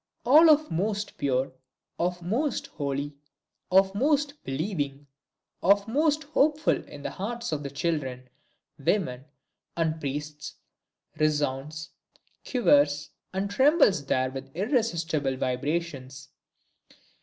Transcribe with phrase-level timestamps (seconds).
[0.25, 1.51] All of most pure,
[1.99, 3.13] of most holy,
[3.69, 5.05] of most believing,
[5.61, 8.27] of most hopeful in the hearts of children,
[8.79, 9.25] women,
[9.77, 10.55] and priests,
[11.19, 11.91] resounds,
[12.43, 16.29] quivers and trembles there with irresistible vibrations.